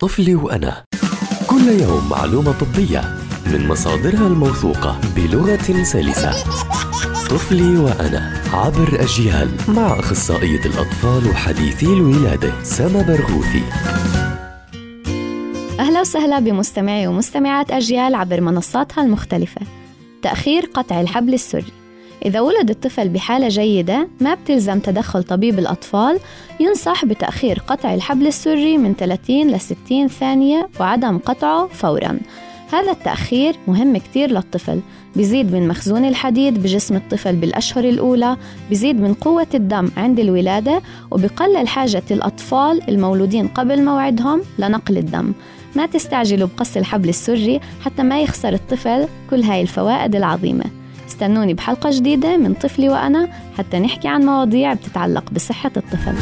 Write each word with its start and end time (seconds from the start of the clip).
طفلي 0.00 0.34
وأنا. 0.34 0.84
كل 1.46 1.68
يوم 1.80 2.08
معلومة 2.08 2.52
طبية 2.52 3.00
من 3.46 3.68
مصادرها 3.68 4.26
الموثوقة 4.26 5.00
بلغة 5.16 5.82
سلسة. 5.82 6.32
طفلي 7.30 7.76
وأنا 7.76 8.42
عبر 8.52 9.02
أجيال 9.02 9.48
مع 9.68 9.98
أخصائية 9.98 10.60
الأطفال 10.66 11.30
وحديثي 11.30 11.86
الولادة 11.86 12.52
سما 12.62 13.02
برغوثي. 13.02 13.62
أهلا 15.80 16.00
وسهلا 16.00 16.40
بمستمعي 16.40 17.06
ومستمعات 17.06 17.70
أجيال 17.70 18.14
عبر 18.14 18.40
منصاتها 18.40 19.04
المختلفة. 19.04 19.60
تأخير 20.22 20.70
قطع 20.74 21.00
الحبل 21.00 21.34
السري. 21.34 21.72
إذا 22.24 22.40
ولد 22.40 22.70
الطفل 22.70 23.08
بحالة 23.08 23.48
جيدة 23.48 24.08
ما 24.20 24.34
بتلزم 24.34 24.78
تدخل 24.78 25.22
طبيب 25.22 25.58
الأطفال 25.58 26.18
ينصح 26.60 27.04
بتأخير 27.04 27.62
قطع 27.66 27.94
الحبل 27.94 28.26
السري 28.26 28.78
من 28.78 28.94
30 28.94 29.50
ل 29.50 29.60
60 29.60 30.08
ثانية 30.08 30.68
وعدم 30.80 31.18
قطعه 31.18 31.66
فوراً. 31.66 32.18
هذا 32.72 32.90
التأخير 32.90 33.56
مهم 33.68 33.96
كتير 33.96 34.30
للطفل 34.30 34.80
بيزيد 35.16 35.52
من 35.52 35.68
مخزون 35.68 36.04
الحديد 36.04 36.62
بجسم 36.62 36.96
الطفل 36.96 37.36
بالأشهر 37.36 37.84
الأولى 37.84 38.36
بيزيد 38.68 39.00
من 39.00 39.14
قوة 39.14 39.46
الدم 39.54 39.90
عند 39.96 40.20
الولادة 40.20 40.82
وبقلل 41.10 41.68
حاجة 41.68 42.02
الأطفال 42.10 42.88
المولودين 42.88 43.48
قبل 43.48 43.84
موعدهم 43.84 44.42
لنقل 44.58 44.98
الدم. 44.98 45.32
ما 45.76 45.86
تستعجلوا 45.86 46.48
بقص 46.56 46.76
الحبل 46.76 47.08
السري 47.08 47.60
حتى 47.84 48.02
ما 48.02 48.20
يخسر 48.20 48.52
الطفل 48.52 49.06
كل 49.30 49.42
هاي 49.42 49.62
الفوائد 49.62 50.16
العظيمة. 50.16 50.64
استنوني 51.08 51.54
بحلقة 51.54 51.90
جديدة 51.92 52.36
من 52.36 52.54
طفلي 52.54 52.88
وأنا 52.88 53.28
حتى 53.58 53.78
نحكي 53.78 54.08
عن 54.08 54.22
مواضيع 54.22 54.74
بتتعلق 54.74 55.30
بصحة 55.30 55.70
الطفل. 55.76 56.14